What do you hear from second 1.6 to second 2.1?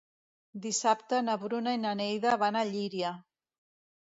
i na